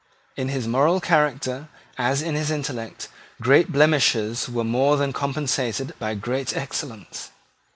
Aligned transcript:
In 0.35 0.47
his 0.49 0.67
moral 0.67 0.99
character, 0.99 1.69
as 1.95 2.23
in 2.23 2.33
his 2.33 2.49
intellect, 2.49 3.07
great 3.39 3.71
blemishes 3.71 4.49
were 4.49 4.63
more 4.63 4.97
than 4.97 5.13
compensated 5.13 5.93
by 5.99 6.15
great 6.15 6.57
excellence. 6.57 7.29